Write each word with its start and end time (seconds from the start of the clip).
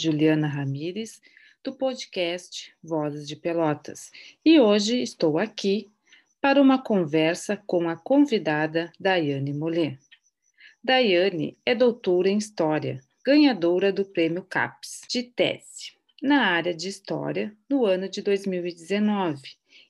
Juliana 0.00 0.48
Ramires, 0.48 1.20
do 1.62 1.74
podcast 1.74 2.72
Vozes 2.82 3.28
de 3.28 3.36
Pelotas, 3.36 4.10
e 4.42 4.58
hoje 4.58 5.02
estou 5.02 5.38
aqui 5.38 5.90
para 6.40 6.62
uma 6.62 6.82
conversa 6.82 7.58
com 7.66 7.86
a 7.86 7.96
convidada 7.96 8.90
Daiane 8.98 9.52
Mollet. 9.52 9.98
Daiane 10.82 11.58
é 11.66 11.74
doutora 11.74 12.30
em 12.30 12.38
História, 12.38 13.02
ganhadora 13.22 13.92
do 13.92 14.06
Prêmio 14.06 14.42
CAPES 14.42 15.02
de 15.06 15.22
tese 15.22 15.92
na 16.22 16.46
área 16.46 16.72
de 16.72 16.88
História 16.88 17.54
no 17.68 17.84
ano 17.84 18.08
de 18.08 18.22
2019 18.22 19.42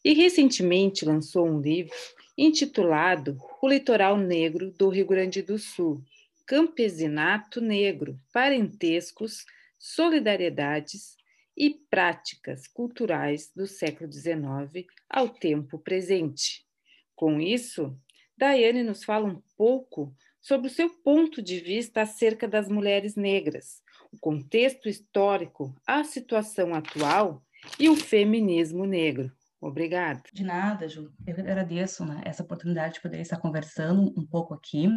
e 0.04 0.12
recentemente 0.12 1.04
lançou 1.04 1.46
um 1.46 1.60
livro 1.60 1.94
intitulado 2.36 3.38
O 3.62 3.68
Litoral 3.68 4.16
Negro 4.16 4.72
do 4.72 4.88
Rio 4.88 5.06
Grande 5.06 5.40
do 5.40 5.56
Sul, 5.56 6.02
Campesinato 6.46 7.60
Negro, 7.60 8.18
Parentescos, 8.32 9.46
Solidariedades 9.82 11.16
e 11.56 11.70
Práticas 11.88 12.66
Culturais 12.66 13.50
do 13.56 13.66
século 13.66 14.12
XIX 14.12 14.86
ao 15.08 15.26
tempo 15.26 15.78
presente. 15.78 16.66
Com 17.16 17.40
isso, 17.40 17.98
Daiane 18.36 18.82
nos 18.82 19.02
fala 19.02 19.26
um 19.26 19.42
pouco 19.56 20.14
sobre 20.38 20.66
o 20.66 20.70
seu 20.70 20.90
ponto 21.02 21.40
de 21.40 21.60
vista 21.60 22.02
acerca 22.02 22.46
das 22.46 22.68
mulheres 22.68 23.16
negras, 23.16 23.82
o 24.12 24.18
contexto 24.18 24.86
histórico, 24.86 25.74
a 25.86 26.04
situação 26.04 26.74
atual 26.74 27.42
e 27.78 27.88
o 27.88 27.96
feminismo 27.96 28.84
negro. 28.84 29.32
Obrigada. 29.58 30.22
De 30.30 30.44
nada, 30.44 30.88
Ju. 30.88 31.10
Eu 31.26 31.34
agradeço 31.34 32.04
né, 32.04 32.20
essa 32.26 32.42
oportunidade 32.42 32.94
de 32.94 33.00
poder 33.00 33.20
estar 33.20 33.38
conversando 33.38 34.12
um 34.14 34.26
pouco 34.26 34.52
aqui 34.52 34.88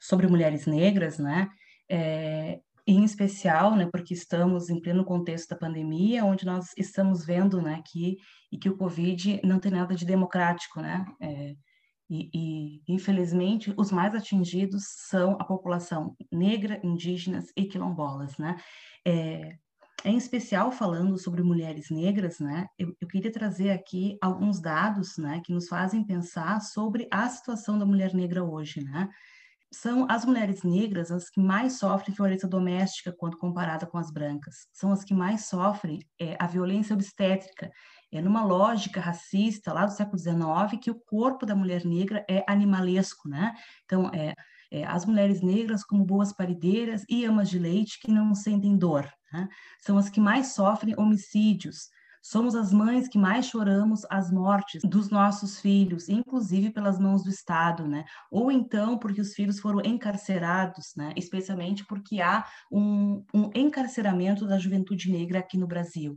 sobre 0.00 0.26
mulheres 0.26 0.66
negras, 0.66 1.18
né? 1.18 1.48
É, 1.88 2.60
em 2.86 3.04
especial, 3.04 3.76
né, 3.76 3.88
porque 3.90 4.14
estamos 4.14 4.68
em 4.68 4.80
pleno 4.80 5.04
contexto 5.04 5.50
da 5.50 5.56
pandemia, 5.56 6.24
onde 6.24 6.44
nós 6.44 6.70
estamos 6.76 7.24
vendo, 7.24 7.62
né, 7.62 7.82
que 7.86 8.16
e 8.50 8.58
que 8.58 8.68
o 8.68 8.76
Covid 8.76 9.40
não 9.44 9.58
tem 9.58 9.72
nada 9.72 9.94
de 9.94 10.04
democrático, 10.04 10.80
né? 10.80 11.06
É, 11.20 11.54
e, 12.10 12.28
e, 12.34 12.82
infelizmente, 12.86 13.72
os 13.78 13.90
mais 13.90 14.14
atingidos 14.14 14.84
são 15.08 15.32
a 15.40 15.44
população 15.44 16.14
negra, 16.30 16.78
indígenas 16.84 17.46
e 17.56 17.64
quilombolas, 17.64 18.36
né? 18.36 18.56
É, 19.06 19.56
em 20.04 20.16
especial 20.16 20.70
falando 20.70 21.16
sobre 21.16 21.42
mulheres 21.42 21.88
negras, 21.88 22.38
né? 22.38 22.66
Eu, 22.78 22.94
eu, 23.00 23.08
queria 23.08 23.32
trazer 23.32 23.70
aqui 23.70 24.18
alguns 24.20 24.60
dados, 24.60 25.16
né, 25.16 25.40
que 25.44 25.52
nos 25.52 25.68
fazem 25.68 26.04
pensar 26.04 26.60
sobre 26.60 27.08
a 27.10 27.28
situação 27.28 27.78
da 27.78 27.86
mulher 27.86 28.12
negra 28.12 28.44
hoje, 28.44 28.82
né? 28.84 29.08
São 29.72 30.06
as 30.08 30.24
mulheres 30.24 30.62
negras 30.62 31.10
as 31.10 31.30
que 31.30 31.40
mais 31.40 31.78
sofrem 31.78 32.14
violência 32.14 32.46
doméstica 32.46 33.12
quando 33.16 33.38
comparada 33.38 33.86
com 33.86 33.96
as 33.96 34.10
brancas. 34.10 34.66
São 34.72 34.92
as 34.92 35.02
que 35.02 35.14
mais 35.14 35.46
sofrem 35.46 36.00
é, 36.20 36.36
a 36.38 36.46
violência 36.46 36.94
obstétrica, 36.94 37.70
é 38.12 38.20
numa 38.20 38.44
lógica 38.44 39.00
racista 39.00 39.72
lá 39.72 39.86
do 39.86 39.92
século 39.92 40.18
XIX 40.18 40.78
que 40.80 40.90
o 40.90 41.00
corpo 41.00 41.46
da 41.46 41.56
mulher 41.56 41.84
negra 41.86 42.24
é 42.28 42.44
animalesco, 42.46 43.26
né? 43.26 43.54
Então, 43.86 44.10
é, 44.12 44.34
é, 44.70 44.84
as 44.84 45.06
mulheres 45.06 45.40
negras 45.40 45.82
como 45.82 46.04
boas 46.04 46.32
parideiras 46.32 47.04
e 47.08 47.24
amas 47.24 47.48
de 47.48 47.58
leite 47.58 47.98
que 47.98 48.12
não 48.12 48.34
sentem 48.34 48.76
dor, 48.76 49.10
né? 49.32 49.48
São 49.80 49.96
as 49.96 50.10
que 50.10 50.20
mais 50.20 50.48
sofrem 50.48 50.94
homicídios, 50.98 51.88
Somos 52.22 52.54
as 52.54 52.72
mães 52.72 53.08
que 53.08 53.18
mais 53.18 53.46
choramos 53.46 54.06
as 54.08 54.30
mortes 54.30 54.80
dos 54.84 55.10
nossos 55.10 55.60
filhos, 55.60 56.08
inclusive 56.08 56.70
pelas 56.70 56.96
mãos 56.96 57.24
do 57.24 57.30
Estado, 57.30 57.86
né? 57.86 58.04
Ou 58.30 58.50
então 58.52 58.96
porque 58.96 59.20
os 59.20 59.34
filhos 59.34 59.58
foram 59.58 59.80
encarcerados, 59.84 60.92
né? 60.96 61.12
Especialmente 61.16 61.84
porque 61.84 62.20
há 62.20 62.46
um, 62.70 63.24
um 63.34 63.50
encarceramento 63.54 64.46
da 64.46 64.56
juventude 64.56 65.10
negra 65.10 65.40
aqui 65.40 65.58
no 65.58 65.66
Brasil. 65.66 66.16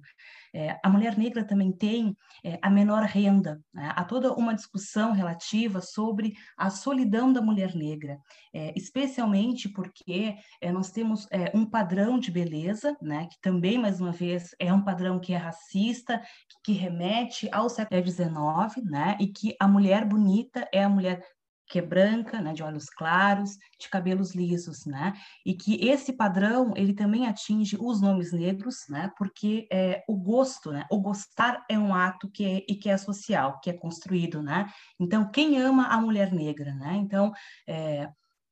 É, 0.57 0.79
a 0.81 0.89
mulher 0.89 1.17
negra 1.17 1.43
também 1.43 1.69
tem 1.69 2.15
é, 2.41 2.57
a 2.61 2.69
menor 2.69 3.03
renda. 3.03 3.61
Né? 3.73 3.91
Há 3.93 4.05
toda 4.05 4.33
uma 4.33 4.55
discussão 4.55 5.11
relativa 5.11 5.81
sobre 5.81 6.33
a 6.57 6.69
solidão 6.69 7.33
da 7.33 7.41
mulher 7.41 7.75
negra, 7.75 8.17
é, 8.53 8.71
especialmente 8.73 9.67
porque 9.67 10.37
é, 10.61 10.71
nós 10.71 10.91
temos 10.91 11.27
é, 11.29 11.51
um 11.53 11.65
padrão 11.65 12.17
de 12.17 12.31
beleza, 12.31 12.95
né, 13.01 13.27
que 13.29 13.37
também, 13.41 13.77
mais 13.77 13.99
uma 13.99 14.13
vez, 14.13 14.55
é 14.57 14.71
um 14.71 14.81
padrão 14.81 15.19
que 15.19 15.33
é 15.33 15.37
racista, 15.37 16.19
que, 16.63 16.71
que 16.71 16.71
remete 16.71 17.49
ao 17.51 17.69
século 17.69 18.01
XIX, 18.01 18.85
né, 18.85 19.17
e 19.19 19.27
que 19.27 19.57
a 19.59 19.67
mulher 19.67 20.05
bonita 20.05 20.65
é 20.71 20.85
a 20.85 20.89
mulher 20.89 21.21
que 21.67 21.79
é 21.79 21.81
branca, 21.81 22.39
né, 22.41 22.53
de 22.53 22.63
olhos 22.63 22.85
claros, 22.89 23.57
de 23.79 23.89
cabelos 23.89 24.35
lisos, 24.35 24.85
né, 24.85 25.13
e 25.45 25.53
que 25.53 25.75
esse 25.87 26.13
padrão 26.13 26.73
ele 26.75 26.93
também 26.93 27.27
atinge 27.27 27.77
os 27.79 28.01
nomes 28.01 28.31
negros, 28.31 28.85
né, 28.89 29.11
porque 29.17 29.67
é, 29.71 30.03
o 30.07 30.15
gosto, 30.15 30.71
né, 30.71 30.85
o 30.91 30.99
gostar 30.99 31.65
é 31.69 31.77
um 31.77 31.93
ato 31.93 32.29
que 32.29 32.45
é, 32.45 32.65
e 32.69 32.75
que 32.75 32.89
é 32.89 32.97
social, 32.97 33.59
que 33.61 33.69
é 33.69 33.73
construído, 33.73 34.41
né, 34.41 34.67
então 34.99 35.29
quem 35.29 35.59
ama 35.59 35.87
a 35.87 35.99
mulher 35.99 36.31
negra, 36.31 36.73
né, 36.73 36.95
então 36.95 37.33
é, 37.67 38.09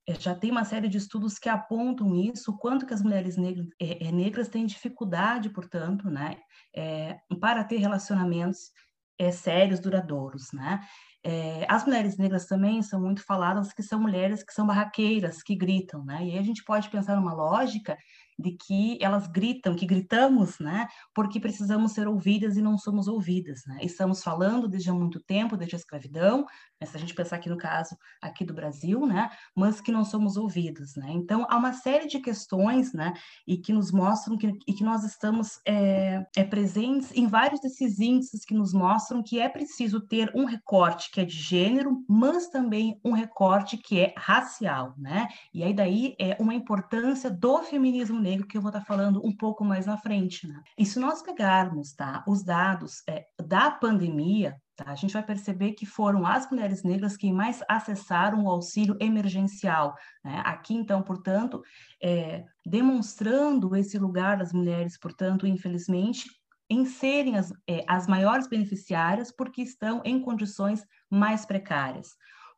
é 0.08 0.16
já 0.20 0.36
tem 0.36 0.52
uma 0.52 0.66
série 0.66 0.90
de 0.90 0.98
estudos 0.98 1.38
que 1.38 1.50
apontam 1.50 2.16
isso, 2.16 2.58
quanto 2.58 2.86
que 2.86 2.94
as 2.94 3.02
mulheres 3.02 3.38
negras, 3.38 3.68
é, 3.80 4.08
é, 4.08 4.12
negras 4.12 4.48
têm 4.48 4.66
dificuldade, 4.66 5.50
portanto, 5.50 6.10
né, 6.10 6.38
é, 6.76 7.20
para 7.40 7.64
ter 7.64 7.78
relacionamentos 7.78 8.72
é, 9.18 9.32
sérios, 9.32 9.80
duradouros, 9.80 10.52
né? 10.54 10.80
É, 11.26 11.66
as 11.70 11.86
mulheres 11.86 12.18
negras 12.18 12.46
também 12.46 12.82
são 12.82 13.00
muito 13.00 13.24
faladas 13.24 13.72
que 13.72 13.82
são 13.82 14.00
mulheres 14.00 14.44
que 14.44 14.54
são 14.54 14.68
barraqueiras, 14.68 15.42
que 15.42 15.56
gritam, 15.56 16.04
né? 16.04 16.24
E 16.26 16.32
aí 16.32 16.38
a 16.38 16.44
gente 16.44 16.64
pode 16.64 16.90
pensar 16.90 17.16
numa 17.16 17.34
lógica 17.34 17.98
de 18.38 18.52
que 18.52 18.98
elas 19.02 19.28
gritam, 19.28 19.76
que 19.76 19.86
gritamos, 19.86 20.60
né? 20.60 20.88
Porque 21.14 21.40
precisamos 21.40 21.92
ser 21.92 22.08
ouvidas 22.08 22.58
e 22.58 22.62
não 22.62 22.78
somos 22.78 23.08
ouvidas, 23.08 23.62
né? 23.66 23.80
Estamos 23.82 24.24
falando 24.24 24.68
desde 24.68 24.90
há 24.90 24.94
muito 24.94 25.20
tempo, 25.20 25.58
desde 25.58 25.76
a 25.76 25.80
escravidão, 25.80 26.46
né? 26.80 26.88
se 26.88 26.98
a 26.98 27.00
gente 27.00 27.14
pensar 27.14 27.38
aqui 27.38 27.50
no 27.50 27.58
caso 27.58 27.96
aqui 28.22 28.46
do 28.46 28.54
Brasil, 28.54 29.06
né? 29.06 29.30
Mas 29.56 29.82
que 29.82 29.92
não 29.92 30.04
somos 30.04 30.38
ouvidos, 30.38 30.96
né? 30.96 31.12
Então 31.12 31.46
há 31.50 31.58
uma 31.58 31.74
série 31.74 32.08
de 32.08 32.20
questões, 32.20 32.94
né? 32.94 33.14
E 33.48 33.58
que 33.58 33.74
nos 33.74 33.92
mostram 33.92 34.38
que, 34.38 34.52
e 34.68 34.74
que 34.74 34.84
nós 34.84 35.04
estamos 35.04 35.60
é, 35.66 36.26
é 36.36 36.44
presentes 36.44 37.12
em 37.16 37.28
vários 37.28 37.60
desses 37.62 38.00
índices 38.00 38.46
que 38.46 38.54
nos 38.54 38.74
mostram 38.74 39.24
que 39.24 39.40
é 39.40 39.50
preciso 39.50 40.02
ter 40.02 40.32
um 40.36 40.46
recorte 40.46 41.12
que 41.12 41.22
é 41.22 41.26
de 41.26 41.36
gênero, 41.36 42.04
mas 42.08 42.48
também 42.50 43.00
um 43.04 43.12
recorte 43.12 43.78
que 43.78 44.00
é 44.00 44.14
racial, 44.18 44.94
né? 44.98 45.28
E 45.54 45.64
aí 45.64 45.74
daí 45.74 46.16
é 46.20 46.36
uma 46.40 46.54
importância 46.54 47.30
do 47.30 47.64
feminismo 47.64 48.20
negro 48.24 48.48
que 48.48 48.58
eu 48.58 48.62
vou 48.62 48.70
estar 48.70 48.84
falando 48.84 49.22
um 49.24 49.36
pouco 49.36 49.64
mais 49.64 49.86
na 49.86 49.98
frente, 49.98 50.48
né? 50.48 50.62
E 50.78 50.86
se 50.86 51.00
nós 51.00 51.22
pegarmos, 51.22 51.94
tá, 51.94 52.24
os 52.28 52.44
dados 52.44 53.04
é, 53.08 53.26
da 53.46 53.70
pandemia, 53.70 54.56
tá, 54.76 54.86
a 54.88 54.96
gente 54.96 55.14
vai 55.14 55.24
perceber 55.24 55.74
que 55.74 55.86
foram 55.86 56.26
as 56.26 56.50
mulheres 56.50 56.84
negras 56.84 57.18
que 57.18 57.32
mais 57.32 57.62
acessaram 57.68 58.46
o 58.46 58.50
auxílio 58.50 58.98
emergencial, 59.00 59.94
né? 60.24 60.42
Aqui, 60.46 60.74
então, 60.74 61.04
portanto, 61.04 61.62
é, 62.02 62.44
demonstrando 62.66 63.76
esse 63.76 64.00
lugar 64.00 64.38
das 64.38 64.54
mulheres, 64.54 64.98
portanto, 64.98 65.46
infelizmente, 65.46 66.28
em 66.70 66.86
serem 66.86 67.38
as, 67.38 67.52
é, 67.70 67.84
as 67.88 68.08
maiores 68.08 68.48
beneficiárias 68.48 69.32
porque 69.32 69.62
estão 69.62 70.02
em 70.06 70.22
condições 70.22 70.84
mais 71.12 71.46
precárias 71.46 72.16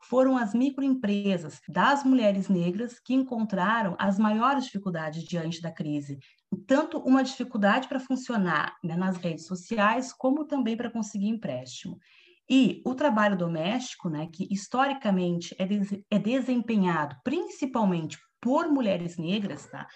foram 0.10 0.38
as 0.38 0.54
microempresas 0.54 1.62
das 1.68 2.04
mulheres 2.04 2.48
negras 2.48 3.00
que 3.00 3.14
encontraram 3.14 3.96
as 4.00 4.20
maiores 4.20 4.66
dificuldades 4.66 5.24
diante 5.24 5.62
da 5.62 5.72
crise. 5.72 6.20
Tanto 6.68 7.00
uma 7.00 7.24
dificuldade 7.24 7.88
para 7.88 8.00
funcionar 8.00 8.76
né, 8.84 8.96
nas 8.96 9.18
redes 9.18 9.46
sociais, 9.46 10.13
como 10.13 10.46
também 10.46 10.78
para 10.78 10.92
conseguir 10.92 11.28
empréstimo. 11.28 11.98
E 12.50 12.81
o 12.86 12.94
trabalho 12.94 13.36
doméstico, 13.36 14.10
né, 14.10 14.30
que 14.31 14.48
historicamente 14.52 15.56
é, 15.57 15.66
des 15.66 15.92
é 16.12 16.19
desempenhado 16.19 17.16
principalmente 17.24 18.19
por 18.40 18.68
mulheres 18.68 19.18
negras, 19.18 19.66
tá? 19.66 19.88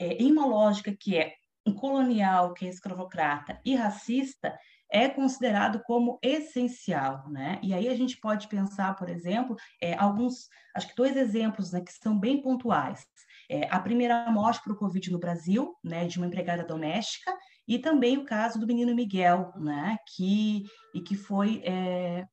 É, 0.00 0.14
em 0.14 0.32
uma 0.32 0.46
lógica 0.46 0.96
que 0.98 1.16
é 1.16 1.34
colonial, 1.74 2.54
que 2.54 2.66
é 2.66 2.70
escravocrata 2.70 3.60
e 3.64 3.74
racista, 3.74 4.56
é 4.90 5.08
considerado 5.08 5.82
como 5.84 6.18
essencial, 6.22 7.28
né? 7.28 7.58
E 7.62 7.74
aí 7.74 7.88
a 7.88 7.94
gente 7.94 8.18
pode 8.18 8.48
pensar, 8.48 8.94
por 8.96 9.08
exemplo, 9.08 9.56
é, 9.82 9.94
alguns, 9.94 10.48
acho 10.74 10.88
que 10.88 10.96
dois 10.96 11.16
exemplos 11.16 11.72
né, 11.72 11.80
que 11.80 11.92
são 11.92 12.18
bem 12.18 12.40
pontuais. 12.40 13.04
É, 13.50 13.66
a 13.70 13.80
primeira 13.80 14.30
morte 14.30 14.62
para 14.62 14.72
o 14.72 14.76
Covid 14.76 15.10
no 15.10 15.18
Brasil, 15.18 15.74
né, 15.82 16.06
de 16.06 16.18
uma 16.18 16.26
empregada 16.26 16.64
doméstica, 16.64 17.34
e 17.66 17.78
também 17.78 18.16
o 18.16 18.24
caso 18.24 18.58
do 18.58 18.66
menino 18.66 18.94
Miguel, 18.94 19.52
né, 19.56 19.96
que, 20.14 20.64
e 20.94 21.00
que 21.00 21.16
foi 21.16 21.62
é, 21.64 22.26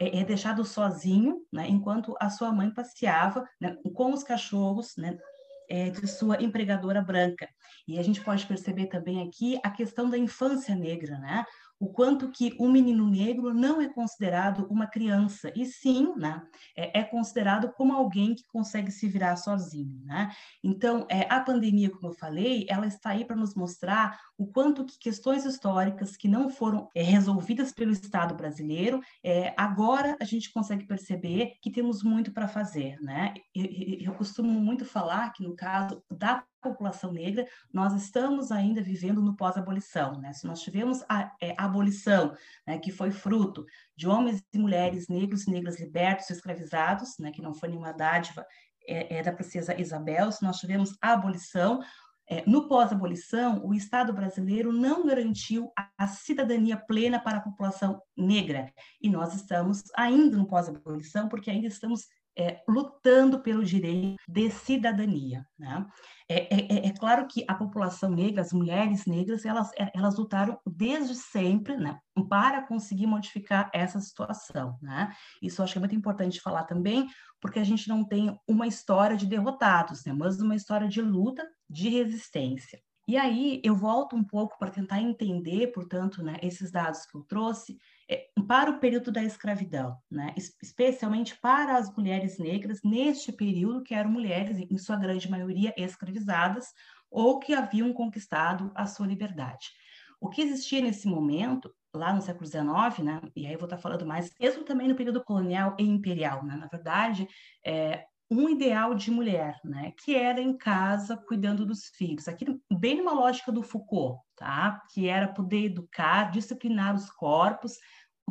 é, 0.00 0.20
é 0.20 0.24
deixado 0.24 0.64
sozinho, 0.64 1.40
né, 1.52 1.66
enquanto 1.68 2.14
a 2.20 2.28
sua 2.28 2.52
mãe 2.52 2.70
passeava 2.70 3.44
né, 3.60 3.76
com 3.94 4.12
os 4.12 4.22
cachorros, 4.22 4.94
né, 4.96 5.16
é, 5.68 5.88
de 5.88 6.06
sua 6.06 6.42
empregadora 6.42 7.00
branca. 7.00 7.48
E 7.88 7.98
a 7.98 8.02
gente 8.02 8.20
pode 8.20 8.46
perceber 8.46 8.86
também 8.86 9.26
aqui 9.26 9.58
a 9.64 9.70
questão 9.70 10.08
da 10.10 10.18
infância 10.18 10.74
negra, 10.74 11.18
né? 11.18 11.44
O 11.82 11.88
quanto 11.88 12.30
que 12.30 12.54
o 12.60 12.68
menino 12.68 13.10
negro 13.10 13.52
não 13.52 13.80
é 13.80 13.88
considerado 13.88 14.68
uma 14.70 14.86
criança, 14.86 15.52
e 15.56 15.66
sim, 15.66 16.14
né, 16.16 16.40
é, 16.76 17.00
é 17.00 17.02
considerado 17.02 17.72
como 17.72 17.92
alguém 17.92 18.36
que 18.36 18.44
consegue 18.46 18.92
se 18.92 19.08
virar 19.08 19.34
sozinho, 19.34 20.00
né? 20.04 20.30
Então, 20.62 21.04
é, 21.10 21.26
a 21.28 21.40
pandemia, 21.40 21.90
como 21.90 22.06
eu 22.06 22.12
falei, 22.12 22.66
ela 22.68 22.86
está 22.86 23.10
aí 23.10 23.24
para 23.24 23.34
nos 23.34 23.56
mostrar 23.56 24.16
o 24.38 24.46
quanto 24.46 24.84
que 24.84 24.96
questões 24.96 25.44
históricas 25.44 26.16
que 26.16 26.28
não 26.28 26.48
foram 26.48 26.88
é, 26.94 27.02
resolvidas 27.02 27.72
pelo 27.72 27.90
Estado 27.90 28.36
brasileiro, 28.36 29.00
é, 29.24 29.52
agora 29.56 30.16
a 30.20 30.24
gente 30.24 30.52
consegue 30.52 30.86
perceber 30.86 31.54
que 31.60 31.68
temos 31.68 32.04
muito 32.04 32.30
para 32.30 32.46
fazer, 32.46 32.96
né? 33.00 33.34
Eu, 33.52 33.66
eu 34.06 34.14
costumo 34.14 34.60
muito 34.60 34.84
falar 34.84 35.32
que 35.32 35.42
no 35.42 35.56
caso 35.56 36.00
da 36.08 36.44
população 36.62 37.12
negra, 37.12 37.46
nós 37.72 37.92
estamos 37.94 38.52
ainda 38.52 38.80
vivendo 38.80 39.20
no 39.20 39.36
pós-abolição. 39.36 40.18
Né? 40.20 40.32
Se 40.32 40.46
nós 40.46 40.60
tivemos 40.60 41.04
a, 41.08 41.34
é, 41.40 41.54
a 41.58 41.64
abolição, 41.64 42.34
né, 42.66 42.78
que 42.78 42.90
foi 42.90 43.10
fruto 43.10 43.66
de 43.96 44.08
homens 44.08 44.42
e 44.52 44.58
mulheres 44.58 45.08
negros 45.08 45.46
e 45.46 45.50
negras 45.50 45.78
libertos 45.78 46.30
e 46.30 46.32
escravizados, 46.32 47.18
né, 47.18 47.30
que 47.30 47.42
não 47.42 47.52
foi 47.52 47.68
nenhuma 47.68 47.92
dádiva 47.92 48.46
é, 48.86 49.18
é 49.18 49.22
da 49.22 49.32
princesa 49.32 49.78
Isabel, 49.80 50.32
se 50.32 50.42
nós 50.42 50.58
tivemos 50.58 50.96
a 51.00 51.12
abolição, 51.12 51.80
é, 52.28 52.42
no 52.46 52.68
pós-abolição, 52.68 53.64
o 53.64 53.74
Estado 53.74 54.12
brasileiro 54.12 54.72
não 54.72 55.04
garantiu 55.04 55.70
a, 55.76 55.90
a, 55.98 56.06
cidadania 56.06 56.76
plena 56.76 57.20
para 57.20 57.38
a 57.38 57.42
população 57.42 58.00
negra. 58.16 58.72
E 59.00 59.10
nós 59.10 59.34
estamos 59.34 59.82
ainda 59.94 60.36
no 60.36 60.46
pós-abolição, 60.46 61.28
porque 61.28 61.50
ainda 61.50 61.66
estamos 61.66 62.06
é, 62.36 62.62
lutando 62.68 63.40
pelo 63.40 63.64
direito 63.64 64.16
de 64.28 64.50
cidadania. 64.50 65.46
Né? 65.58 65.86
É, 66.28 66.54
é, 66.54 66.60
é, 66.60 66.86
é, 66.86 66.92
claro 66.92 67.26
que 67.26 67.44
a 67.46 67.54
população 67.54 68.10
negra, 68.10 68.40
as 68.40 68.52
mulheres 68.52 69.06
negras, 69.06 69.44
elas, 69.44 69.70
é, 69.78 69.90
elas 69.94 70.16
lutaram 70.16 70.58
desde 70.66 71.14
sempre 71.14 71.76
né, 71.76 71.98
para 72.28 72.62
conseguir 72.62 73.06
modificar 73.06 73.70
essa 73.72 74.00
situação. 74.00 74.78
Né? 74.80 75.12
Isso 75.42 75.62
acho 75.62 75.72
que 75.72 75.78
é 75.78 75.80
muito 75.80 75.94
importante 75.96 76.40
falar 76.40 76.64
também, 76.64 77.06
porque 77.40 77.58
a 77.58 77.64
gente 77.64 77.88
não 77.88 78.04
tem 78.04 78.38
uma 78.48 78.66
história 78.66 79.16
de 79.16 79.26
derrotados, 79.26 80.04
né, 80.04 80.12
mas 80.12 80.40
uma 80.40 80.54
história 80.54 80.88
de 80.88 81.02
luta, 81.02 81.46
de 81.68 81.88
resistência. 81.88 82.80
E 83.08 83.16
aí 83.16 83.60
eu 83.64 83.74
volto 83.74 84.14
um 84.14 84.22
pouco 84.22 84.56
para 84.58 84.70
tentar 84.70 85.00
entender, 85.00 85.72
portanto, 85.72 86.22
né, 86.22 86.36
esses 86.40 86.70
dados 86.70 87.04
que 87.04 87.16
eu 87.16 87.22
trouxe 87.22 87.76
para 88.46 88.70
o 88.70 88.78
período 88.78 89.12
da 89.12 89.22
escravidão, 89.22 89.96
né, 90.10 90.34
especialmente 90.36 91.38
para 91.40 91.76
as 91.76 91.94
mulheres 91.94 92.38
negras 92.38 92.80
neste 92.82 93.32
período, 93.32 93.82
que 93.82 93.94
eram 93.94 94.10
mulheres, 94.10 94.58
em 94.58 94.78
sua 94.78 94.96
grande 94.96 95.30
maioria, 95.30 95.72
escravizadas 95.76 96.66
ou 97.10 97.38
que 97.38 97.54
haviam 97.54 97.92
conquistado 97.92 98.72
a 98.74 98.86
sua 98.86 99.06
liberdade. 99.06 99.70
O 100.20 100.28
que 100.28 100.42
existia 100.42 100.80
nesse 100.80 101.06
momento, 101.06 101.72
lá 101.94 102.12
no 102.12 102.22
século 102.22 102.46
XIX, 102.46 103.04
né, 103.04 103.20
e 103.36 103.46
aí 103.46 103.52
eu 103.52 103.58
vou 103.58 103.66
estar 103.66 103.78
falando 103.78 104.06
mais, 104.06 104.30
mesmo 104.40 104.64
também 104.64 104.88
no 104.88 104.94
período 104.94 105.22
colonial 105.22 105.76
e 105.78 105.84
imperial, 105.84 106.44
né, 106.44 106.56
na 106.56 106.66
verdade, 106.66 107.28
é, 107.64 108.04
um 108.32 108.48
ideal 108.48 108.94
de 108.94 109.10
mulher, 109.10 109.60
né, 109.62 109.92
que 110.02 110.14
era 110.14 110.40
em 110.40 110.56
casa 110.56 111.16
cuidando 111.16 111.66
dos 111.66 111.88
filhos. 111.94 112.26
Aqui 112.26 112.46
bem 112.72 112.96
numa 112.96 113.12
lógica 113.12 113.52
do 113.52 113.62
Foucault, 113.62 114.20
tá? 114.36 114.80
Que 114.92 115.06
era 115.06 115.28
poder 115.28 115.66
educar, 115.66 116.30
disciplinar 116.30 116.94
os 116.94 117.10
corpos 117.10 117.76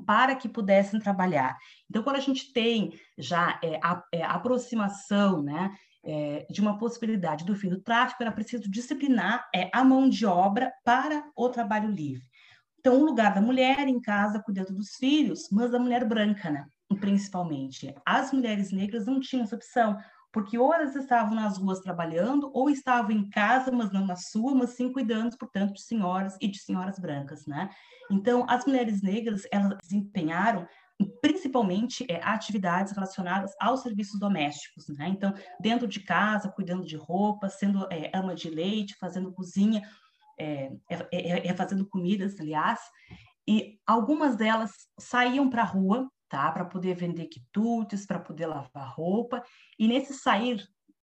para 0.03 0.35
que 0.35 0.49
pudessem 0.49 0.99
trabalhar. 0.99 1.57
Então, 1.89 2.03
quando 2.03 2.17
a 2.17 2.21
gente 2.21 2.51
tem 2.53 2.91
já 3.17 3.59
é, 3.63 3.79
a, 3.83 4.03
é, 4.13 4.23
aproximação, 4.23 5.41
né, 5.41 5.71
é, 6.03 6.45
de 6.49 6.61
uma 6.61 6.77
possibilidade 6.77 7.45
do 7.45 7.55
fim 7.55 7.69
do 7.69 7.81
tráfico, 7.81 8.23
era 8.23 8.31
preciso 8.31 8.69
disciplinar 8.69 9.47
é, 9.53 9.69
a 9.73 9.83
mão 9.83 10.09
de 10.09 10.25
obra 10.25 10.71
para 10.83 11.23
o 11.35 11.49
trabalho 11.49 11.89
livre. 11.89 12.23
Então, 12.79 12.99
o 12.99 13.05
lugar 13.05 13.33
da 13.33 13.41
mulher 13.41 13.87
em 13.87 14.01
casa 14.01 14.41
cuidando 14.43 14.73
dos 14.73 14.95
filhos, 14.95 15.47
mas 15.51 15.71
da 15.71 15.77
mulher 15.77 16.03
branca, 16.03 16.49
né? 16.49 16.65
principalmente. 16.99 17.93
As 18.05 18.31
mulheres 18.31 18.71
negras 18.71 19.05
não 19.05 19.19
tinham 19.19 19.43
essa 19.43 19.55
opção, 19.55 19.97
porque 20.31 20.57
ou 20.57 20.73
elas 20.73 20.95
estavam 20.95 21.35
nas 21.35 21.57
ruas 21.57 21.79
trabalhando, 21.79 22.49
ou 22.53 22.69
estavam 22.69 23.11
em 23.11 23.29
casa, 23.29 23.71
mas 23.71 23.91
não 23.91 24.05
na 24.05 24.15
sua, 24.15 24.55
mas 24.55 24.71
sim 24.71 24.91
cuidando, 24.91 25.37
portanto, 25.37 25.73
de 25.73 25.81
senhoras 25.81 26.37
e 26.39 26.47
de 26.47 26.59
senhoras 26.59 26.97
brancas, 26.97 27.45
né? 27.45 27.69
Então, 28.09 28.45
as 28.49 28.65
mulheres 28.65 29.01
negras, 29.01 29.43
elas 29.51 29.77
desempenharam 29.81 30.67
principalmente 31.21 32.05
é, 32.09 32.21
atividades 32.23 32.93
relacionadas 32.93 33.51
aos 33.59 33.81
serviços 33.81 34.19
domésticos, 34.19 34.87
né? 34.89 35.07
Então, 35.09 35.33
dentro 35.59 35.87
de 35.87 35.99
casa, 35.99 36.51
cuidando 36.51 36.85
de 36.85 36.95
roupa, 36.95 37.49
sendo 37.49 37.87
é, 37.91 38.11
ama 38.13 38.35
de 38.35 38.49
leite, 38.49 38.95
fazendo 38.99 39.33
cozinha, 39.33 39.81
é, 40.39 40.71
é, 40.89 41.07
é, 41.11 41.47
é 41.47 41.53
fazendo 41.53 41.85
comidas, 41.85 42.39
aliás, 42.39 42.79
e 43.47 43.79
algumas 43.85 44.35
delas 44.35 44.71
saíam 44.99 45.49
para 45.49 45.63
a 45.63 45.65
rua 45.65 46.09
tá? 46.31 46.49
Para 46.49 46.63
poder 46.63 46.95
vender 46.95 47.25
quitutes, 47.25 48.05
para 48.05 48.17
poder 48.17 48.47
lavar 48.47 48.93
roupa. 48.95 49.43
E 49.77 49.85
nesse 49.85 50.13
sair 50.13 50.65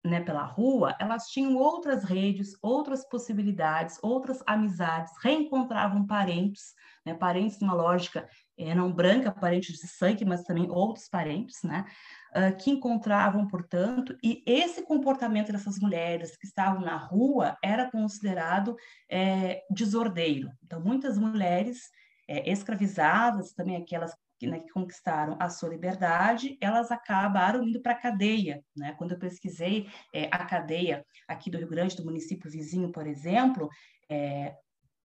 né, 0.04 0.20
pela 0.20 0.44
rua, 0.44 0.94
elas 1.00 1.26
tinham 1.26 1.56
outras 1.56 2.04
redes, 2.04 2.56
outras 2.62 3.06
possibilidades, 3.08 3.98
outras 4.00 4.40
amizades, 4.46 5.12
reencontravam 5.20 6.06
parentes, 6.06 6.72
né, 7.04 7.14
parentes 7.14 7.58
numa 7.60 7.74
lógica 7.74 8.28
é, 8.56 8.74
não 8.76 8.92
branca, 8.92 9.32
parentes 9.32 9.76
de 9.76 9.88
sangue, 9.88 10.24
mas 10.24 10.44
também 10.44 10.70
outros 10.70 11.08
parentes, 11.08 11.62
né, 11.64 11.84
uh, 12.30 12.56
que 12.56 12.70
encontravam, 12.70 13.48
portanto, 13.48 14.16
e 14.22 14.42
esse 14.46 14.82
comportamento 14.82 15.50
dessas 15.50 15.80
mulheres 15.80 16.36
que 16.36 16.46
estavam 16.46 16.80
na 16.80 16.96
rua 16.96 17.58
era 17.62 17.90
considerado 17.90 18.76
é, 19.10 19.62
desordeiro. 19.68 20.48
Então, 20.64 20.80
muitas 20.80 21.18
mulheres 21.18 21.90
é, 22.28 22.48
escravizadas, 22.50 23.52
também 23.52 23.76
aquelas 23.76 24.14
que, 24.14 24.27
né, 24.46 24.60
que 24.60 24.70
conquistaram 24.70 25.36
a 25.40 25.48
sua 25.48 25.70
liberdade, 25.70 26.56
elas 26.60 26.90
acabaram 26.90 27.62
indo 27.62 27.80
para 27.80 27.92
a 27.92 28.00
cadeia. 28.00 28.62
Né? 28.76 28.94
Quando 28.98 29.12
eu 29.12 29.18
pesquisei 29.18 29.88
é, 30.14 30.26
a 30.30 30.44
cadeia 30.44 31.04
aqui 31.26 31.50
do 31.50 31.58
Rio 31.58 31.68
Grande, 31.68 31.96
do 31.96 32.04
município 32.04 32.50
vizinho, 32.50 32.92
por 32.92 33.06
exemplo, 33.06 33.68
é, 34.10 34.54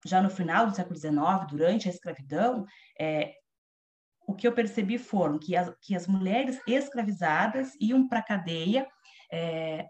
já 0.05 0.21
no 0.21 0.29
final 0.29 0.65
do 0.65 0.75
século 0.75 0.95
XIX, 0.95 1.47
durante 1.49 1.87
a 1.87 1.91
escravidão, 1.91 2.65
é, 2.99 3.33
o 4.27 4.33
que 4.33 4.47
eu 4.47 4.53
percebi 4.53 4.97
foram 4.97 5.39
que 5.39 5.55
as, 5.55 5.73
que 5.81 5.95
as 5.95 6.07
mulheres 6.07 6.59
escravizadas 6.67 7.75
iam 7.79 8.07
para 8.07 8.19
a 8.19 8.23
cadeia 8.23 8.87
é, 9.31 9.87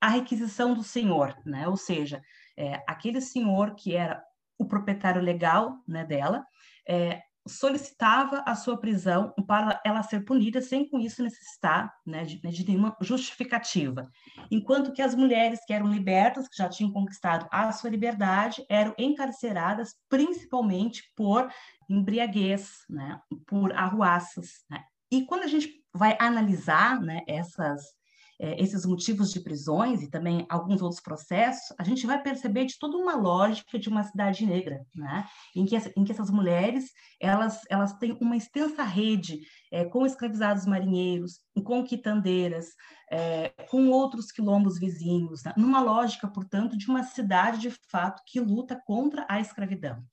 a 0.00 0.08
requisição 0.08 0.74
do 0.74 0.82
senhor, 0.82 1.36
né? 1.46 1.68
ou 1.68 1.76
seja, 1.76 2.20
é, 2.56 2.82
aquele 2.88 3.20
senhor 3.20 3.74
que 3.74 3.94
era 3.94 4.22
o 4.58 4.66
proprietário 4.66 5.20
legal 5.20 5.76
né, 5.86 6.04
dela, 6.04 6.44
é, 6.88 7.22
solicitava 7.46 8.42
a 8.46 8.54
sua 8.54 8.78
prisão 8.78 9.34
para 9.46 9.80
ela 9.84 10.02
ser 10.02 10.24
punida 10.24 10.60
sem 10.60 10.88
com 10.88 10.98
isso 10.98 11.22
necessitar 11.22 11.92
né, 12.06 12.24
de, 12.24 12.40
né, 12.42 12.50
de, 12.50 12.66
nenhuma 12.66 12.96
justificativa. 13.00 14.10
Enquanto 14.50 14.92
que 14.92 15.02
as 15.02 15.14
mulheres 15.14 15.64
que 15.66 15.72
eram 15.72 15.88
libertas, 15.88 16.48
que 16.48 16.56
já 16.56 16.68
tinham 16.68 16.92
conquistado 16.92 17.48
a 17.50 17.72
sua 17.72 17.90
liberdade, 17.90 18.64
eram 18.68 18.94
encarceradas 18.96 19.94
principalmente 20.08 21.02
por 21.16 21.50
embriaguez, 21.88 22.84
né, 22.88 23.20
por 23.46 23.72
arruaças. 23.72 24.64
Né? 24.70 24.82
E 25.10 25.24
quando 25.24 25.42
a 25.42 25.48
gente 25.48 25.82
vai 25.92 26.16
analisar 26.20 27.00
né, 27.00 27.22
essas 27.26 27.82
é, 28.42 28.60
esses 28.60 28.84
motivos 28.84 29.32
de 29.32 29.38
prisões 29.38 30.02
e 30.02 30.10
também 30.10 30.44
alguns 30.48 30.82
outros 30.82 31.00
processos, 31.00 31.72
a 31.78 31.84
gente 31.84 32.04
vai 32.04 32.20
perceber 32.20 32.64
de 32.64 32.76
toda 32.76 32.96
uma 32.96 33.14
lógica 33.14 33.78
de 33.78 33.88
uma 33.88 34.02
cidade 34.02 34.44
negra, 34.44 34.84
né? 34.92 35.24
em, 35.54 35.64
que, 35.64 35.76
em 35.96 36.02
que 36.02 36.10
essas 36.10 36.28
mulheres 36.28 36.90
elas, 37.20 37.60
elas 37.70 37.92
têm 37.98 38.18
uma 38.20 38.36
extensa 38.36 38.82
rede 38.82 39.42
é, 39.70 39.84
com 39.84 40.04
escravizados 40.04 40.66
marinheiros, 40.66 41.38
com 41.64 41.84
quitandeiras, 41.84 42.70
é, 43.08 43.50
com 43.70 43.88
outros 43.90 44.32
quilombos 44.32 44.76
vizinhos, 44.76 45.44
né? 45.44 45.54
numa 45.56 45.80
lógica, 45.80 46.26
portanto, 46.26 46.76
de 46.76 46.88
uma 46.88 47.04
cidade 47.04 47.60
de 47.60 47.70
fato 47.70 48.22
que 48.26 48.40
luta 48.40 48.74
contra 48.84 49.24
a 49.28 49.38
escravidão. 49.38 50.04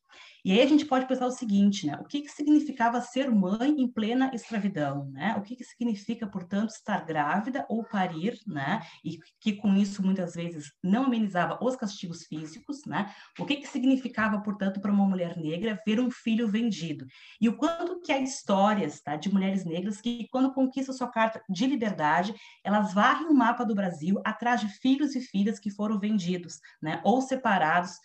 E 0.43 0.51
aí 0.53 0.61
a 0.61 0.67
gente 0.67 0.85
pode 0.85 1.07
pensar 1.07 1.25
o 1.25 1.31
seguinte, 1.31 1.85
né? 1.85 1.97
O 1.99 2.05
que, 2.05 2.21
que 2.21 2.29
significava 2.29 3.01
ser 3.01 3.29
mãe 3.29 3.69
em 3.69 3.87
plena 3.87 4.31
escravidão, 4.33 5.09
né? 5.11 5.35
O 5.37 5.41
que, 5.41 5.55
que 5.55 5.63
significa, 5.63 6.25
portanto, 6.27 6.69
estar 6.69 7.05
grávida 7.05 7.65
ou 7.69 7.83
parir, 7.83 8.39
né? 8.47 8.81
E 9.03 9.19
que 9.39 9.53
com 9.53 9.75
isso 9.75 10.03
muitas 10.03 10.33
vezes 10.35 10.71
não 10.83 11.05
amenizava 11.05 11.57
os 11.61 11.75
castigos 11.75 12.23
físicos, 12.23 12.85
né? 12.85 13.13
O 13.37 13.45
que, 13.45 13.57
que 13.57 13.67
significava, 13.67 14.41
portanto, 14.41 14.79
para 14.79 14.91
uma 14.91 15.05
mulher 15.05 15.37
negra 15.37 15.79
ver 15.85 15.99
um 15.99 16.09
filho 16.09 16.47
vendido? 16.47 17.05
E 17.41 17.49
o 17.49 17.57
quanto 17.57 17.99
que 18.01 18.11
há 18.11 18.19
histórias, 18.19 19.01
tá? 19.01 19.15
De 19.15 19.31
mulheres 19.31 19.65
negras 19.65 19.99
que, 19.99 20.27
quando 20.31 20.53
conquistam 20.53 20.95
sua 20.95 21.09
carta 21.09 21.41
de 21.49 21.65
liberdade, 21.65 22.33
elas 22.63 22.93
varrem 22.93 23.27
o 23.27 23.33
mapa 23.33 23.65
do 23.65 23.75
Brasil 23.75 24.21
atrás 24.23 24.61
de 24.61 24.67
filhos 24.67 25.15
e 25.15 25.21
filhas 25.21 25.59
que 25.59 25.69
foram 25.69 25.99
vendidos, 25.99 26.59
né? 26.81 27.01
Ou 27.03 27.21
separados 27.21 27.99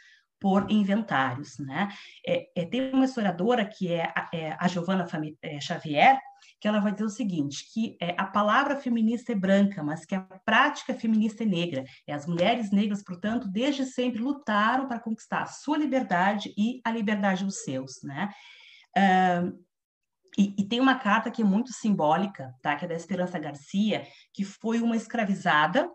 por 0.45 0.71
inventários. 0.71 1.59
Né? 1.59 1.89
É, 2.27 2.51
é, 2.55 2.67
tem 2.67 2.93
uma 2.93 3.07
historiadora 3.07 3.65
que 3.65 3.91
é 3.91 4.13
a, 4.15 4.29
é 4.31 4.55
a 4.61 4.69
Giovanna 4.69 5.07
é, 5.41 5.59
Xavier, 5.59 6.21
que 6.61 6.69
ela 6.69 6.81
vai 6.81 6.93
dizer 6.93 7.07
o 7.07 7.09
seguinte, 7.09 7.65
que 7.73 7.97
é, 7.99 8.15
a 8.19 8.27
palavra 8.27 8.77
feminista 8.77 9.33
é 9.33 9.35
branca, 9.35 9.83
mas 9.83 10.05
que 10.05 10.15
a 10.15 10.21
prática 10.45 10.93
feminista 10.93 11.45
é 11.45 11.47
negra. 11.47 11.85
E 12.07 12.13
as 12.13 12.27
mulheres 12.27 12.71
negras, 12.71 13.03
portanto, 13.03 13.49
desde 13.49 13.87
sempre 13.87 14.21
lutaram 14.21 14.87
para 14.87 15.01
conquistar 15.01 15.45
a 15.45 15.47
sua 15.47 15.79
liberdade 15.79 16.53
e 16.59 16.79
a 16.85 16.91
liberdade 16.91 17.43
dos 17.43 17.63
seus, 17.63 18.03
né? 18.03 18.29
Uh, 18.95 19.65
e, 20.37 20.55
e, 20.59 20.69
tem 20.69 20.79
uma 20.79 20.97
carta 20.97 21.31
que 21.31 21.41
é 21.41 21.45
muito 21.45 21.73
simbólica, 21.73 22.53
tá? 22.61 22.77
que 22.77 22.85
é 22.85 22.89
da 22.89 22.95
Esperança 22.95 23.39
Garcia, 23.39 24.07
que 24.33 24.45
foi 24.45 24.81
uma 24.81 24.97
escravizada 24.97 25.89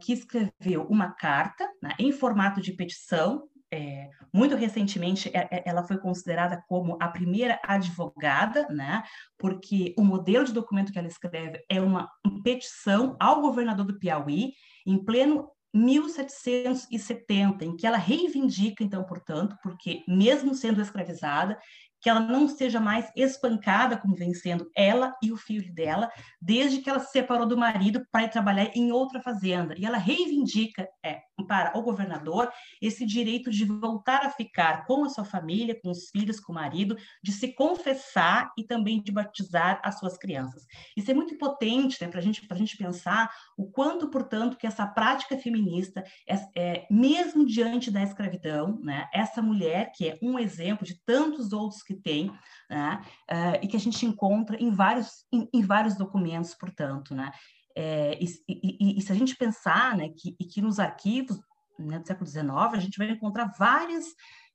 que 0.00 0.12
escreveu 0.12 0.86
uma 0.88 1.10
carta 1.10 1.68
né, 1.82 1.94
em 1.98 2.12
formato 2.12 2.60
de 2.60 2.72
petição. 2.72 3.46
É, 3.72 4.08
muito 4.34 4.56
recentemente, 4.56 5.30
é, 5.32 5.48
é, 5.50 5.62
ela 5.64 5.84
foi 5.84 5.96
considerada 5.96 6.60
como 6.66 6.98
a 7.00 7.06
primeira 7.06 7.60
advogada, 7.62 8.66
né? 8.68 9.04
porque 9.38 9.94
o 9.96 10.02
modelo 10.02 10.44
de 10.44 10.52
documento 10.52 10.90
que 10.92 10.98
ela 10.98 11.06
escreve 11.06 11.64
é 11.68 11.80
uma 11.80 12.10
petição 12.42 13.16
ao 13.20 13.40
governador 13.40 13.86
do 13.86 13.96
Piauí, 13.96 14.54
em 14.84 15.04
pleno 15.04 15.48
1770, 15.72 17.64
em 17.64 17.76
que 17.76 17.86
ela 17.86 17.96
reivindica, 17.96 18.82
então, 18.82 19.04
portanto, 19.04 19.56
porque 19.62 20.02
mesmo 20.08 20.52
sendo 20.54 20.82
escravizada, 20.82 21.56
que 22.00 22.08
ela 22.08 22.20
não 22.20 22.48
seja 22.48 22.80
mais 22.80 23.10
espancada, 23.14 23.96
como 23.96 24.16
vem 24.16 24.32
sendo 24.32 24.70
ela 24.74 25.14
e 25.22 25.30
o 25.30 25.36
filho 25.36 25.72
dela, 25.72 26.10
desde 26.40 26.78
que 26.78 26.88
ela 26.88 27.00
se 27.00 27.12
separou 27.12 27.46
do 27.46 27.56
marido 27.56 28.06
para 28.10 28.24
ir 28.24 28.30
trabalhar 28.30 28.70
em 28.74 28.90
outra 28.90 29.20
fazenda. 29.20 29.74
E 29.76 29.84
ela 29.84 29.98
reivindica 29.98 30.88
é, 31.04 31.20
para 31.46 31.76
o 31.78 31.82
governador 31.82 32.50
esse 32.80 33.04
direito 33.06 33.50
de 33.50 33.64
voltar 33.64 34.24
a 34.24 34.30
ficar 34.30 34.86
com 34.86 35.04
a 35.04 35.08
sua 35.08 35.24
família, 35.24 35.78
com 35.80 35.90
os 35.90 36.08
filhos, 36.10 36.40
com 36.40 36.52
o 36.52 36.54
marido, 36.54 36.96
de 37.22 37.32
se 37.32 37.54
confessar 37.54 38.52
e 38.56 38.64
também 38.64 39.02
de 39.02 39.12
batizar 39.12 39.80
as 39.84 39.98
suas 39.98 40.16
crianças. 40.16 40.64
Isso 40.96 41.10
é 41.10 41.14
muito 41.14 41.36
potente 41.38 42.02
né, 42.02 42.08
para 42.08 42.20
gente, 42.20 42.46
a 42.48 42.54
gente 42.54 42.76
pensar 42.76 43.30
o 43.56 43.70
quanto, 43.70 44.08
portanto, 44.08 44.56
que 44.56 44.66
essa 44.66 44.86
prática 44.86 45.36
feminista, 45.36 46.04
é, 46.28 46.36
é, 46.56 46.86
mesmo 46.90 47.46
diante 47.46 47.90
da 47.90 48.02
escravidão, 48.02 48.78
né, 48.82 49.08
essa 49.12 49.42
mulher, 49.42 49.92
que 49.94 50.08
é 50.08 50.18
um 50.22 50.38
exemplo 50.38 50.84
de 50.86 50.94
tantos 51.04 51.52
outros 51.52 51.82
que 51.82 51.94
tem, 51.94 52.30
né, 52.68 53.00
uh, 53.30 53.58
e 53.62 53.68
que 53.68 53.76
a 53.76 53.80
gente 53.80 54.04
encontra 54.06 54.56
em 54.56 54.70
vários, 54.70 55.24
em, 55.32 55.48
em 55.52 55.62
vários 55.62 55.96
documentos, 55.96 56.54
portanto, 56.54 57.14
né, 57.14 57.30
é, 57.76 58.18
e, 58.20 58.26
e, 58.48 58.98
e, 58.98 59.02
se 59.02 59.12
a 59.12 59.14
gente 59.14 59.36
pensar 59.36 59.96
né, 59.96 60.08
que, 60.08 60.32
que 60.32 60.60
nos 60.60 60.78
arquivos 60.78 61.40
né, 61.78 61.98
do 61.98 62.06
século 62.06 62.26
XIX, 62.26 62.50
a 62.72 62.78
gente 62.78 62.98
vai 62.98 63.10
encontrar 63.10 63.52
vários, 63.58 64.06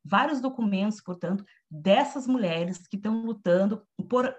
vários 0.03 0.41
documentos, 0.41 1.01
portanto, 1.01 1.45
dessas 1.69 2.27
mulheres 2.27 2.87
que 2.87 2.97
estão 2.97 3.25
lutando 3.25 3.85
por, 4.09 4.35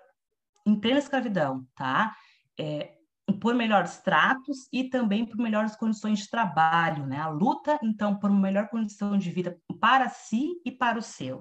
em 0.66 0.78
plena 0.78 0.98
escravidão, 0.98 1.66
tá? 1.74 2.14
É, 2.58 2.96
por 3.40 3.54
melhores 3.54 3.98
tratos 3.98 4.68
e 4.72 4.84
também 4.84 5.26
por 5.26 5.36
melhores 5.36 5.74
condições 5.74 6.20
de 6.20 6.30
trabalho, 6.30 7.06
né? 7.06 7.18
A 7.18 7.28
luta, 7.28 7.78
então, 7.82 8.16
por 8.16 8.30
uma 8.30 8.40
melhor 8.40 8.68
condição 8.68 9.18
de 9.18 9.30
vida 9.30 9.58
para 9.80 10.08
si 10.08 10.60
e 10.64 10.70
para 10.70 10.98
o 10.98 11.02
seu. 11.02 11.38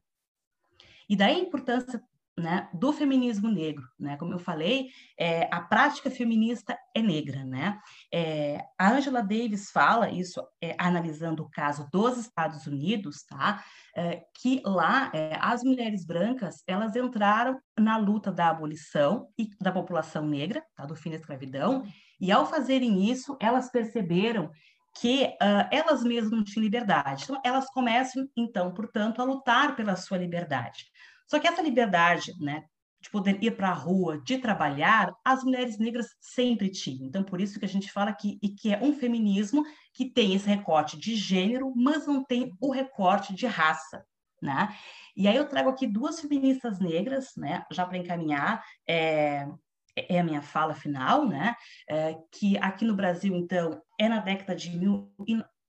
E 1.07 1.15
daí 1.15 1.35
a 1.35 1.39
importância 1.39 2.01
né, 2.37 2.67
do 2.73 2.91
feminismo 2.91 3.49
negro, 3.49 3.87
né? 3.97 4.17
Como 4.17 4.33
eu 4.33 4.39
falei, 4.39 4.89
é, 5.17 5.47
a 5.53 5.61
prática 5.61 6.11
feminista 6.11 6.77
é 6.93 7.01
negra, 7.01 7.45
né? 7.45 7.79
É, 8.13 8.61
a 8.77 8.91
Angela 8.91 9.21
Davis 9.21 9.71
fala 9.71 10.09
isso, 10.09 10.45
é, 10.61 10.75
analisando 10.77 11.43
o 11.43 11.49
caso 11.49 11.87
dos 11.91 12.17
Estados 12.17 12.67
Unidos, 12.67 13.23
tá? 13.23 13.63
É, 13.95 14.23
que 14.35 14.61
lá 14.65 15.09
é, 15.13 15.37
as 15.39 15.63
mulheres 15.63 16.05
brancas 16.05 16.61
elas 16.67 16.95
entraram 16.95 17.57
na 17.79 17.95
luta 17.97 18.31
da 18.31 18.49
abolição 18.49 19.29
e 19.37 19.49
da 19.61 19.71
população 19.71 20.27
negra, 20.27 20.61
tá? 20.75 20.85
Do 20.85 20.95
fim 20.95 21.11
da 21.11 21.15
escravidão, 21.15 21.83
e 22.19 22.31
ao 22.31 22.45
fazerem 22.45 23.09
isso, 23.09 23.37
elas 23.39 23.69
perceberam 23.71 24.51
que 24.97 25.25
uh, 25.25 25.67
elas 25.71 26.03
mesmas 26.03 26.31
não 26.31 26.43
tinham 26.43 26.63
liberdade. 26.63 27.25
Então, 27.25 27.41
elas 27.43 27.69
começam, 27.69 28.27
então, 28.35 28.73
portanto, 28.73 29.21
a 29.21 29.25
lutar 29.25 29.75
pela 29.75 29.95
sua 29.97 30.17
liberdade. 30.17 30.85
Só 31.27 31.39
que 31.39 31.47
essa 31.47 31.61
liberdade, 31.61 32.33
né, 32.39 32.63
de 33.05 33.09
poder 33.11 33.37
ir 33.43 33.55
para 33.55 33.69
a 33.69 33.73
rua, 33.73 34.19
de 34.23 34.39
trabalhar, 34.39 35.13
as 35.23 35.43
mulheres 35.43 35.77
negras 35.77 36.07
sempre 36.19 36.69
tinham. 36.69 37.05
Então, 37.05 37.23
por 37.23 37.39
isso 37.39 37.59
que 37.59 37.65
a 37.65 37.67
gente 37.67 37.91
fala 37.91 38.11
que, 38.11 38.39
e 38.41 38.49
que 38.49 38.73
é 38.73 38.81
um 38.81 38.93
feminismo 38.93 39.63
que 39.93 40.09
tem 40.09 40.33
esse 40.33 40.47
recorte 40.47 40.97
de 40.97 41.15
gênero, 41.15 41.71
mas 41.75 42.07
não 42.07 42.23
tem 42.23 42.51
o 42.59 42.71
recorte 42.71 43.35
de 43.35 43.45
raça, 43.45 44.03
né? 44.41 44.75
E 45.15 45.27
aí 45.27 45.35
eu 45.35 45.47
trago 45.47 45.69
aqui 45.69 45.85
duas 45.85 46.19
feministas 46.19 46.79
negras, 46.79 47.31
né, 47.37 47.63
já 47.71 47.85
para 47.85 47.97
encaminhar, 47.97 48.63
é, 48.87 49.47
é 49.95 50.19
a 50.19 50.23
minha 50.23 50.41
fala 50.41 50.73
final, 50.73 51.27
né, 51.27 51.55
é, 51.87 52.15
que 52.31 52.57
aqui 52.57 52.83
no 52.85 52.95
Brasil, 52.95 53.35
então, 53.35 53.81
é 53.99 54.09
na 54.09 54.19
década 54.19 54.55
de 54.55 54.71
mil, 54.75 55.13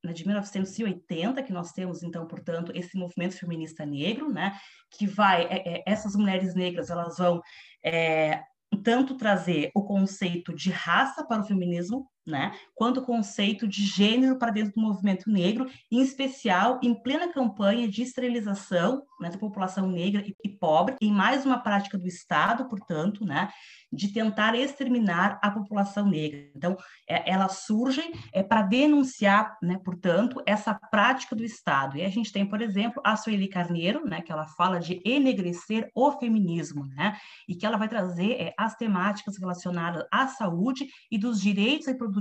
né, 0.07 0.13
de 0.13 0.27
1980, 0.27 1.43
que 1.43 1.53
nós 1.53 1.73
temos, 1.73 2.03
então, 2.03 2.27
portanto, 2.27 2.73
esse 2.75 2.97
movimento 2.97 3.37
feminista 3.37 3.85
negro, 3.85 4.33
né, 4.33 4.57
que 4.91 5.07
vai, 5.07 5.43
é, 5.45 5.79
é, 5.79 5.83
essas 5.87 6.15
mulheres 6.15 6.55
negras, 6.55 6.89
elas 6.89 7.19
vão 7.19 7.43
é, 7.85 8.43
tanto 8.83 9.17
trazer 9.17 9.71
o 9.75 9.85
conceito 9.85 10.55
de 10.55 10.71
raça 10.71 11.27
para 11.27 11.43
o 11.43 11.45
feminismo, 11.45 12.09
né, 12.27 12.53
quanto 12.75 13.03
conceito 13.03 13.69
de 13.69 13.85
gênero 13.85 14.37
para 14.37 14.51
dentro 14.51 14.73
do 14.75 14.81
movimento 14.81 15.31
negro, 15.31 15.71
em 15.91 16.01
especial 16.01 16.81
em 16.83 16.93
plena 16.93 17.33
campanha 17.33 17.89
de 17.89 18.03
esterilização 18.03 19.03
né, 19.21 19.31
da 19.31 19.39
população 19.39 19.89
negra 19.89 20.23
e, 20.27 20.35
e 20.45 20.49
pobre, 20.49 20.97
em 21.01 21.13
mais 21.13 21.47
uma 21.47 21.59
prática 21.59 21.97
do 21.97 22.07
Estado, 22.07 22.69
portanto, 22.69 23.25
né, 23.25 23.49
de 23.93 24.09
tentar 24.09 24.55
exterminar 24.57 25.39
a 25.43 25.51
população 25.51 26.07
negra. 26.07 26.51
Então, 26.55 26.77
é, 27.09 27.31
elas 27.31 27.65
surgem 27.65 28.13
é, 28.33 28.43
para 28.43 28.63
denunciar, 28.63 29.57
né, 29.63 29.79
portanto, 29.85 30.43
essa 30.45 30.75
prática 30.75 31.37
do 31.37 31.45
Estado. 31.45 31.97
E 31.97 32.05
a 32.05 32.11
gente 32.11 32.33
tem, 32.33 32.45
por 32.45 32.61
exemplo, 32.61 33.01
a 33.05 33.17
Sueli 33.17 33.49
Carneiro, 33.49 34.05
né, 34.05 34.21
que 34.21 34.33
ela 34.33 34.49
fala 34.49 34.81
de 34.81 35.01
enegrecer 35.05 35.91
o 35.95 36.11
feminismo, 36.13 36.87
né, 36.87 37.17
e 37.49 37.55
que 37.55 37.65
ela 37.65 37.79
vai 37.79 37.89
trazer 37.89 38.33
é, 38.33 38.55
as 38.59 38.75
temáticas 38.75 39.39
relacionadas 39.39 40.05
à 40.13 40.27
saúde 40.27 40.87
e 41.11 41.17
dos 41.17 41.41
direitos 41.41 41.87
reprodutivos 41.87 42.16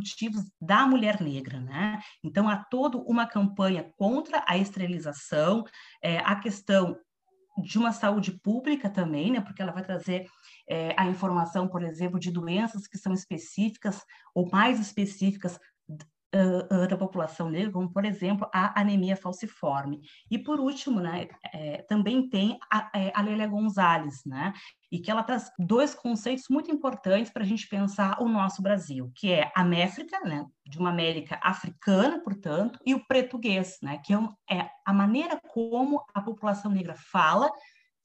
da 0.62 0.86
mulher 0.86 1.22
negra. 1.22 1.60
Né? 1.60 2.00
Então, 2.24 2.48
há 2.50 2.58
toda 2.58 2.98
uma 2.98 3.26
campanha 3.28 3.92
contra 3.98 4.44
a 4.48 4.58
esterilização, 4.58 5.64
é, 6.02 6.18
a 6.20 6.36
questão 6.36 6.98
de 7.58 7.78
uma 7.78 7.92
saúde 7.92 8.32
pública 8.32 8.90
também, 8.90 9.32
né, 9.32 9.40
porque 9.40 9.62
ela 9.62 9.72
vai 9.72 9.84
trazer 9.84 10.28
é, 10.70 10.94
a 10.98 11.08
informação, 11.08 11.68
por 11.68 11.84
exemplo, 11.84 12.20
de 12.20 12.30
doenças 12.30 12.86
que 12.88 12.98
são 12.98 13.14
específicas 13.14 14.02
ou 14.34 14.50
mais 14.50 14.80
específicas 14.80 15.58
uh, 16.36 16.88
da 16.88 16.98
população 16.98 17.50
negra, 17.50 17.72
como, 17.72 17.92
por 17.92 18.06
exemplo, 18.06 18.48
a 18.54 18.80
anemia 18.80 19.16
falciforme. 19.16 20.02
E, 20.30 20.38
por 20.38 20.60
último, 20.60 21.00
né, 21.00 21.28
é, 21.54 21.82
também 21.84 22.30
tem 22.30 22.58
a, 22.72 22.90
é, 22.94 23.12
a 23.16 23.22
Lélia 23.22 23.48
Gonzalez, 23.48 24.22
né, 24.26 24.54
e 24.92 25.00
que 25.00 25.10
ela 25.10 25.24
traz 25.24 25.52
dois 25.58 25.96
conceitos 25.96 26.46
muito 26.50 26.72
importantes 26.72 27.32
para 27.32 27.44
a 27.44 27.46
gente 27.46 27.68
pensar 27.68 28.22
o 28.22 28.28
nosso 28.28 28.62
Brasil, 28.62 29.12
que 29.16 29.32
é 29.32 29.52
a 29.56 29.64
méfrica, 29.64 30.20
né, 30.22 30.46
de 30.66 30.78
uma 30.78 30.90
América 30.90 31.40
africana, 31.42 32.20
portanto, 32.20 32.80
e 32.86 32.94
o 32.94 33.06
português, 33.06 33.78
né, 33.82 34.00
que 34.04 34.14
é, 34.14 34.18
é 34.50 34.70
a 34.86 34.94
maneira 34.94 35.40
como 35.54 36.04
a 36.14 36.22
população 36.22 36.72
negra 36.72 36.96
fala 36.96 37.52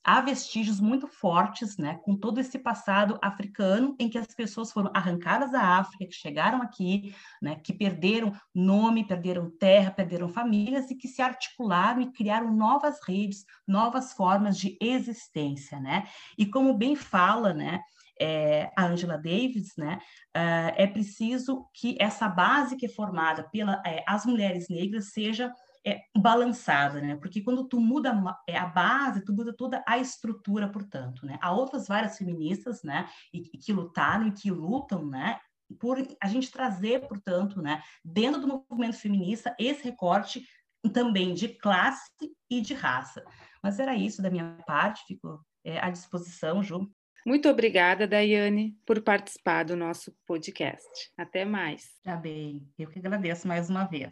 há 0.04 0.20
vestígios 0.20 0.80
muito 0.80 1.06
fortes, 1.06 1.76
né, 1.76 1.98
com 2.02 2.16
todo 2.16 2.38
esse 2.38 2.58
passado 2.58 3.18
africano 3.22 3.94
em 3.98 4.08
que 4.08 4.18
as 4.18 4.34
pessoas 4.34 4.72
foram 4.72 4.90
arrancadas 4.94 5.52
da 5.52 5.78
África, 5.78 6.06
que 6.06 6.14
chegaram 6.14 6.62
aqui, 6.62 7.14
né, 7.40 7.56
que 7.56 7.72
perderam 7.72 8.32
nome, 8.54 9.06
perderam 9.06 9.50
terra, 9.58 9.90
perderam 9.90 10.28
famílias 10.28 10.90
e 10.90 10.94
que 10.94 11.08
se 11.08 11.20
articularam 11.20 12.00
e 12.00 12.12
criaram 12.12 12.52
novas 12.54 12.98
redes, 13.06 13.44
novas 13.66 14.12
formas 14.12 14.58
de 14.58 14.76
existência, 14.80 15.78
né? 15.78 16.04
E 16.38 16.46
como 16.46 16.74
bem 16.74 16.96
fala, 16.96 17.52
né, 17.52 17.80
é, 18.20 18.70
a 18.76 18.84
Angela 18.84 19.16
Davis, 19.16 19.72
né, 19.78 19.98
uh, 20.36 20.74
é 20.76 20.86
preciso 20.86 21.66
que 21.72 21.96
essa 21.98 22.28
base 22.28 22.76
que 22.76 22.86
é 22.86 22.88
formada 22.88 23.48
pelas 23.50 23.80
é, 23.86 24.04
mulheres 24.26 24.68
negras 24.68 25.12
seja 25.12 25.50
é, 25.86 26.02
balançada, 26.16 27.00
né? 27.00 27.16
Porque 27.16 27.42
quando 27.42 27.66
tu 27.66 27.80
muda 27.80 28.12
é, 28.46 28.56
a 28.56 28.66
base, 28.66 29.24
tu 29.24 29.32
muda 29.32 29.54
toda 29.54 29.82
a 29.86 29.98
estrutura, 29.98 30.68
portanto, 30.68 31.24
né? 31.24 31.38
Há 31.40 31.52
outras 31.52 31.88
várias 31.88 32.18
feministas, 32.18 32.82
né? 32.82 33.08
E, 33.32 33.40
que 33.40 33.72
lutaram 33.72 34.28
e 34.28 34.32
que 34.32 34.50
lutam, 34.50 35.06
né? 35.06 35.38
Por 35.78 35.98
a 36.20 36.28
gente 36.28 36.50
trazer, 36.50 37.06
portanto, 37.06 37.62
né? 37.62 37.82
Dentro 38.04 38.40
do 38.40 38.64
movimento 38.68 38.96
feminista, 38.96 39.54
esse 39.58 39.84
recorte 39.84 40.44
também 40.92 41.34
de 41.34 41.48
classe 41.48 42.10
e 42.50 42.60
de 42.60 42.74
raça. 42.74 43.24
Mas 43.62 43.78
era 43.78 43.94
isso 43.94 44.22
da 44.22 44.30
minha 44.30 44.56
parte, 44.66 45.04
fico 45.06 45.44
é, 45.64 45.78
à 45.78 45.90
disposição, 45.90 46.62
Ju. 46.62 46.90
Muito 47.26 47.48
obrigada, 47.50 48.06
Daiane, 48.06 48.74
por 48.86 49.02
participar 49.02 49.64
do 49.64 49.76
nosso 49.76 50.14
podcast. 50.26 51.12
Até 51.18 51.44
mais. 51.44 51.84
Já 52.04 52.16
bem, 52.16 52.66
eu 52.78 52.88
que 52.88 52.98
agradeço 52.98 53.46
mais 53.46 53.68
uma 53.68 53.84
vez. 53.84 54.10